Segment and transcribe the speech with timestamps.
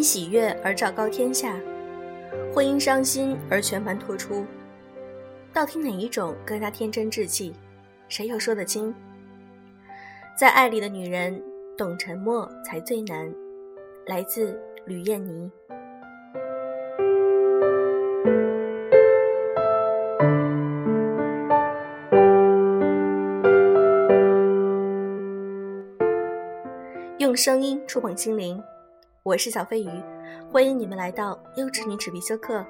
[0.00, 1.54] 因喜悦而昭告天下，
[2.54, 4.46] 或因伤心而全盘托出。
[5.52, 7.52] 到底哪一种更加天真稚气？
[8.08, 8.94] 谁又说得清？
[10.34, 11.38] 在爱里的女人，
[11.76, 13.30] 懂沉默才最难。
[14.06, 15.50] 来自吕燕妮。
[27.18, 28.62] 用声音触碰心灵，
[29.22, 29.90] 我是小飞鱼，
[30.50, 32.64] 欢迎你们来到优质女子必修课。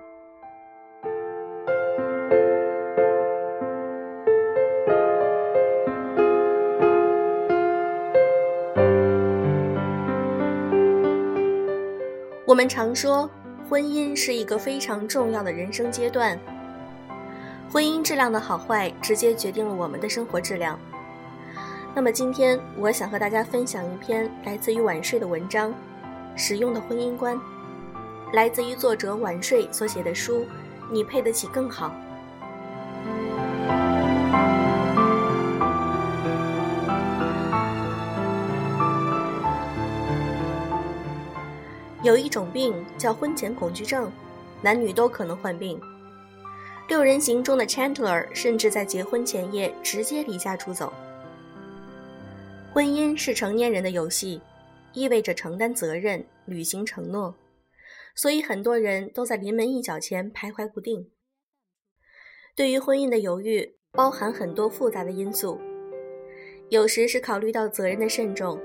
[12.44, 13.30] 我们常说，
[13.68, 16.36] 婚姻是一个非常重要的人生阶段，
[17.70, 20.76] 婚姻质量的好坏，直接决定了我们的生活质量。
[21.94, 25.70] 那么今天，我想和大家分享一篇来自于晚睡的文章，
[26.36, 27.36] 《实用的婚姻观》，
[28.32, 30.40] 来自于作者晚睡所写的书
[30.90, 31.88] 《你配得起更好》。
[42.02, 44.10] 有一种病叫婚前恐惧症，
[44.62, 45.78] 男女都可能患病。
[46.88, 50.92] 六人行中的 Chandler 甚至在结婚前夜直接离家出走。
[52.72, 54.40] 婚姻是成年人的游戏，
[54.92, 57.34] 意味着承担责任、履行承诺，
[58.14, 61.10] 所以很多人都在临门一脚前徘徊不定。
[62.56, 65.60] 对于婚姻的犹豫，包含很多复杂的因素，
[66.68, 68.60] 有时是考虑到责任的慎重，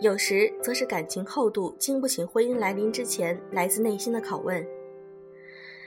[0.00, 4.66] 有时则是感情厚度经不起婚姻来临之前来自内心的拷问。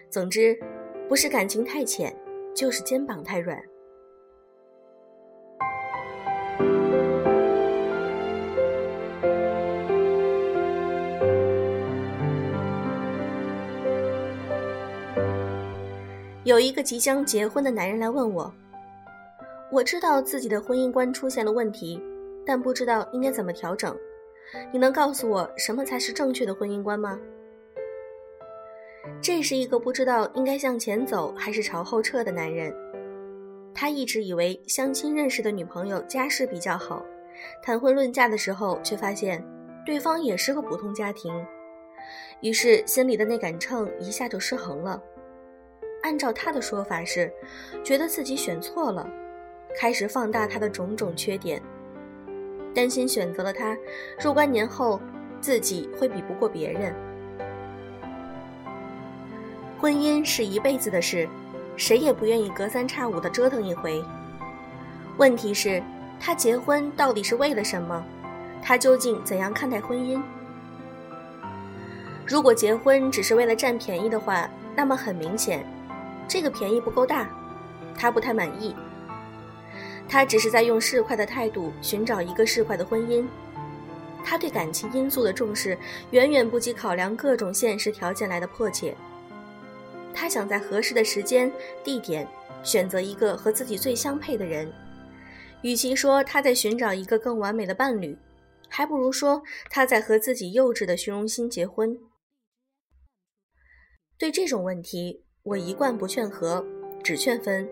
[0.09, 0.57] 总之，
[1.09, 2.15] 不是感情太浅，
[2.55, 3.61] 就是肩膀太软。
[16.55, 18.49] 有一个即将结婚的男人来问我
[19.69, 22.01] ：“我知道自己的婚姻观出现了问题，
[22.45, 23.93] 但不知道应该怎么调整。
[24.71, 27.19] 你能告诉我什么才是正确的婚姻观吗？”
[29.21, 32.73] 这是一个不知道应该向前走还是朝后撤的男人。
[33.73, 37.05] 他一直以为相亲认识的女朋友家世比较好，
[37.61, 39.45] 谈婚论嫁的时候却发现
[39.85, 41.45] 对方也是个普通家庭，
[42.39, 45.03] 于是心里的那杆秤一下就失衡了。
[46.05, 47.33] 按照他的说法是，
[47.83, 49.09] 觉得自己选错了，
[49.75, 51.59] 开始放大他的种种缺点，
[52.75, 53.75] 担心选择了他，
[54.19, 55.01] 若干年后
[55.41, 56.93] 自己会比不过别人。
[59.79, 61.27] 婚姻是一辈子的事，
[61.75, 63.99] 谁也不愿意隔三差五的折腾一回。
[65.17, 65.81] 问题是，
[66.19, 68.05] 他结婚到底是为了什么？
[68.61, 70.21] 他究竟怎样看待婚姻？
[72.27, 75.65] 如果结婚只是为了占便宜的话，那么很明显。
[76.27, 77.29] 这个便宜不够大，
[77.95, 78.75] 他不太满意。
[80.07, 83.25] 他只是在用市侩的态度寻找一个市侩的婚姻。
[84.23, 85.77] 他对感情因素的重视
[86.11, 88.95] 远远不及考量各种现实条件来的迫切。
[90.13, 91.51] 他想在合适的时间、
[91.83, 92.27] 地点
[92.63, 94.71] 选择一个和自己最相配的人。
[95.61, 98.17] 与其说他在寻找一个更完美的伴侣，
[98.69, 101.97] 还不如说他在和自己幼稚的虚荣心结婚。
[104.17, 105.24] 对这种问题。
[105.45, 106.65] 我一贯不劝和，
[107.03, 107.69] 只劝分。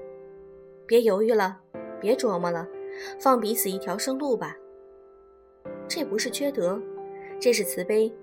[0.86, 1.60] 别犹豫了，
[2.00, 2.68] 别琢磨了，
[3.20, 4.56] 放彼此一条生路吧。
[5.88, 6.80] 这不是缺德，
[7.40, 8.14] 这是慈悲。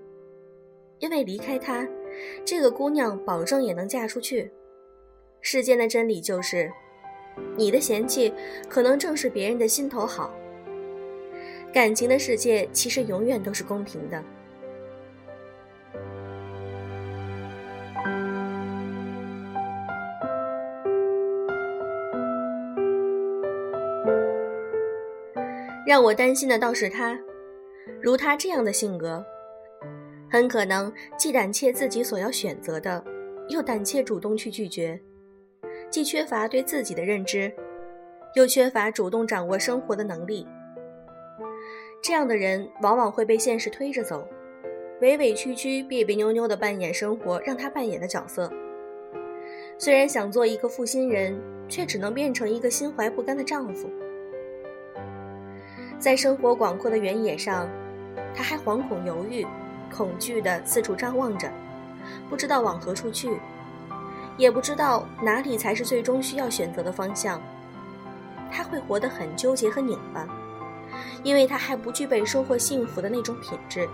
[0.99, 1.85] 因为离开他，
[2.45, 4.49] 这个姑娘保证也能嫁出去。
[5.41, 6.71] 世间的真理就是，
[7.57, 8.33] 你的嫌弃
[8.69, 10.33] 可能正是别人的心头好。
[11.73, 14.23] 感情的世界其实永远都是公平的。
[25.91, 27.19] 让我担心的倒是他，
[28.01, 29.21] 如他这样的性格，
[30.29, 33.03] 很可能既胆怯自己所要选择的，
[33.49, 34.97] 又胆怯主动去拒绝，
[35.89, 37.51] 既缺乏对自己的认知，
[38.35, 40.47] 又缺乏主动掌握生活的能力。
[42.01, 44.25] 这样的人往往会被现实推着走，
[45.01, 48.49] 委委屈屈、别别扭扭地扮演生活让他扮演的角色。
[49.77, 53.89] 虽然想做一个负心人，却只能变成一个心怀不甘的丈夫。
[56.01, 57.69] 在生活广阔的原野上，
[58.35, 59.45] 他还惶恐犹豫、
[59.95, 61.47] 恐惧地四处张望着，
[62.27, 63.39] 不知道往何处去，
[64.35, 67.39] 也不知道哪里才是最终需要选择的方向。
[68.51, 70.27] 他会活得很纠结和拧巴，
[71.21, 73.87] 因为他还不具备收获幸福的那种品质。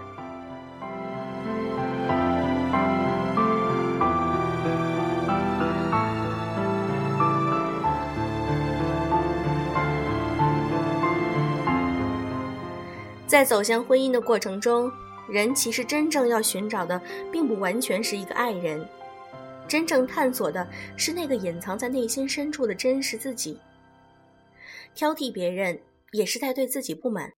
[13.38, 14.92] 在走向婚姻的过程中，
[15.30, 17.00] 人其实真正要寻找的，
[17.31, 18.84] 并不完全是一个爱人，
[19.68, 23.60] 真正探索的是那个隐藏在内心深处的真实自己。
[24.95, 25.80] 挑剔别人，
[26.13, 27.31] 也是在对自己不满。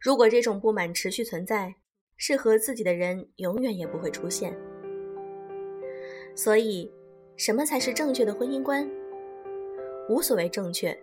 [0.00, 1.74] 如果这种不满持续存在，
[2.16, 4.56] 适合自己的人永远也不会出现。
[6.36, 6.88] 所以，
[7.36, 8.88] 什么才是正确的婚姻观？
[10.08, 10.96] 无所谓正确，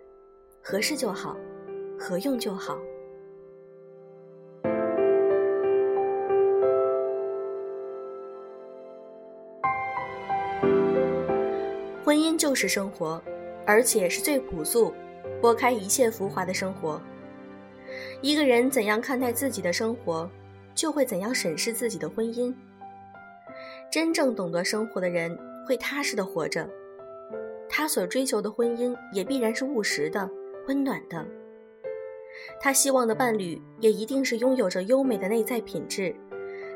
[0.62, 1.36] 合适就好，
[1.98, 2.78] 合用就好。
[12.36, 13.22] 就是生活，
[13.66, 14.92] 而且是最朴素、
[15.40, 17.00] 拨开一切浮华的生活。
[18.20, 20.28] 一个人怎样看待自己的生活，
[20.74, 22.54] 就会怎样审视自己的婚姻。
[23.90, 26.68] 真正懂得生活的人，会踏实的活着。
[27.68, 30.28] 他所追求的婚姻，也必然是务实的、
[30.66, 31.24] 温暖的。
[32.60, 36.14] 他希望的伴侣，也一定是拥有着优美的内在品质，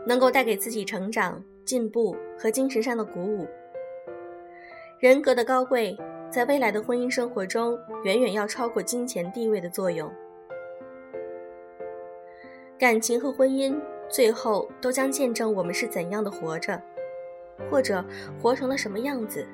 [0.06, 3.46] 能够带给自己成长、进步和精神上的鼓舞。
[5.00, 5.96] 人格的高贵，
[6.28, 10.10] 在未来的婚姻生活中，远远要超过金钱地位的作用。
[12.76, 16.82] 感情和婚姻，最后都将见证我们是怎样的活着，
[17.70, 18.04] 或者
[18.42, 19.46] 活成了什么样子。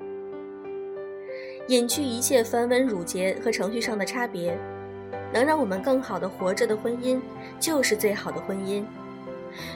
[1.68, 4.58] 隐去一切繁文缛节和程序上的差别，
[5.30, 7.20] 能让我们更好的活着的婚姻，
[7.60, 8.82] 就是最好的婚姻。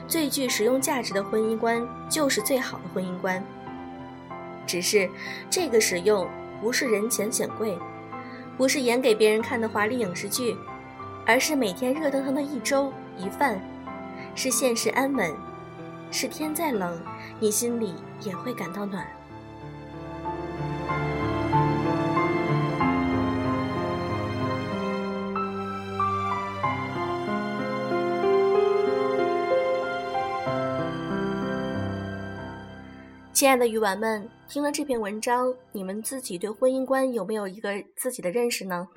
[0.07, 3.43] 最具实用价值的婚姻观，就是最好的婚姻观。
[4.69, 5.09] 只是
[5.49, 6.29] 这个使用，
[6.61, 7.75] 不是人前显贵，
[8.55, 10.55] 不是演给别人看的华丽影视剧，
[11.25, 12.93] 而是每天热腾腾的一粥。
[13.17, 13.59] 一饭，
[14.35, 15.35] 是现实安稳，
[16.11, 17.01] 是天再冷，
[17.39, 19.05] 你心里也会感到暖。
[33.39, 38.89] 亲爱的鱼丸们，听了这篇文章，你们自己对婚姻观有没有一个自己的认识呢？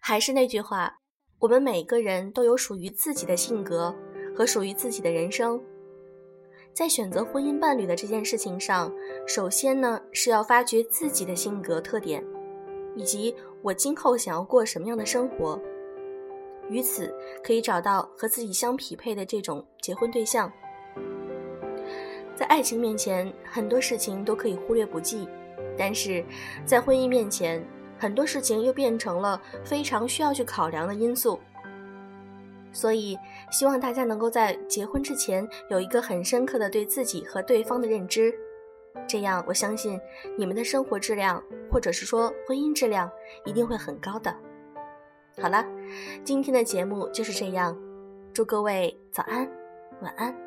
[0.00, 0.92] 还是那句话。
[1.38, 3.94] 我们每个人都有属于自己的性格
[4.36, 5.62] 和属于自己的人生，
[6.74, 8.92] 在选择婚姻伴侣的这件事情上，
[9.24, 12.24] 首先呢是要发掘自己的性格特点，
[12.96, 13.32] 以及
[13.62, 15.56] 我今后想要过什么样的生活，
[16.68, 17.14] 于此
[17.44, 20.52] 可以找到和自己相匹配的这种结婚对象。
[22.36, 25.26] 在爱情面前，很多事情都可以忽略不计，
[25.76, 26.24] 但是
[26.64, 27.66] 在婚姻面前。
[27.98, 31.40] 很多事情又变成了非常需要去考量的因素，
[32.70, 33.18] 所以
[33.50, 38.34] 希望大家能够在结婚之前有一个很深刻的对自己和对方的认知，
[39.08, 39.98] 这样我相信
[40.36, 41.42] 你们的生活质量
[41.72, 43.10] 或者是说婚姻质量
[43.46, 44.30] 一定会很高的。
[45.40, 45.64] 好了，
[46.22, 47.74] 今天的节目就是这样，
[48.34, 49.50] 祝各位早安，
[50.02, 50.45] 晚安。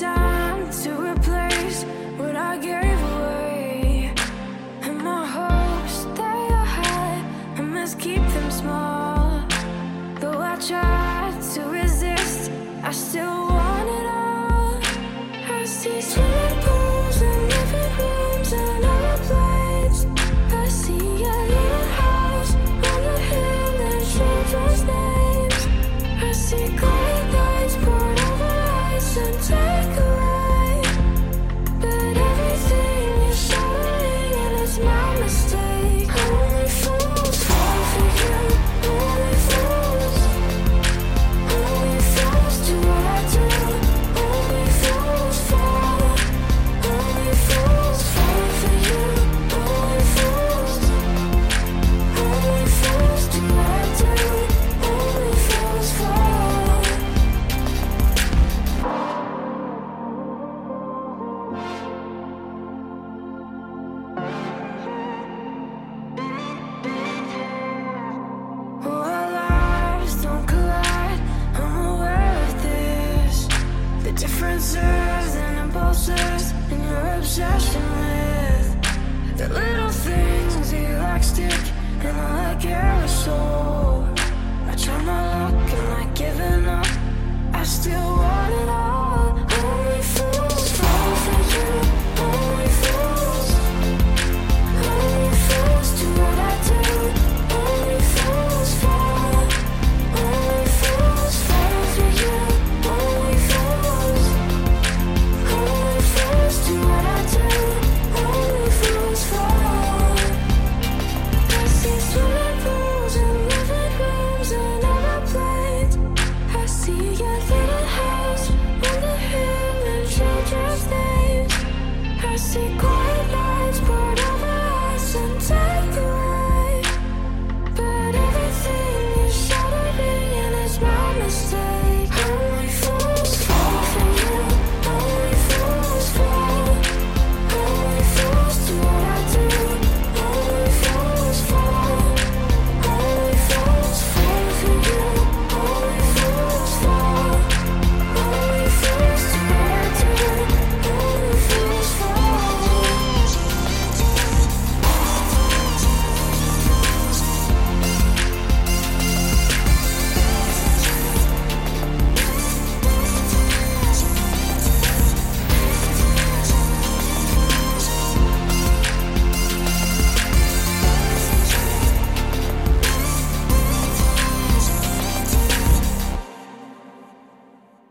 [0.00, 1.84] time to replace
[2.16, 4.12] what I gave away.
[4.82, 7.22] And my hopes, they are high.
[7.56, 9.44] I must keep them small.
[10.20, 12.50] Though I try to resist,
[12.82, 13.53] I still
[77.34, 84.06] obsession with the little things he likes to, and I like aerosol.
[84.68, 86.86] I try my luck, am I giving up?
[87.52, 88.13] I still